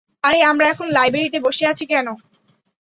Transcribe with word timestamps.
আরে, 0.23 0.39
আমরা 0.51 0.65
এখন 0.67 0.87
লাইব্রেরিতে 0.91 1.39
বসে 1.45 1.63
আছি 1.71 1.83
কেন? 1.85 2.07